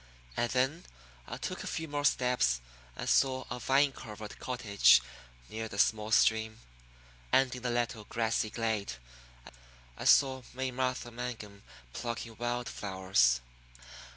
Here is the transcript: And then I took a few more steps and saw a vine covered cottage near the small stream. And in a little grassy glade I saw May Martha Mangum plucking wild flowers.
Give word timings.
And 0.35 0.49
then 0.51 0.85
I 1.27 1.37
took 1.37 1.63
a 1.63 1.67
few 1.67 1.87
more 1.87 2.05
steps 2.05 2.59
and 2.95 3.07
saw 3.07 3.45
a 3.51 3.59
vine 3.59 3.91
covered 3.91 4.39
cottage 4.39 4.99
near 5.47 5.67
the 5.69 5.77
small 5.77 6.09
stream. 6.09 6.59
And 7.31 7.55
in 7.55 7.63
a 7.63 7.69
little 7.69 8.05
grassy 8.05 8.49
glade 8.49 8.93
I 9.95 10.05
saw 10.05 10.41
May 10.55 10.71
Martha 10.71 11.11
Mangum 11.11 11.61
plucking 11.93 12.37
wild 12.37 12.67
flowers. 12.67 13.41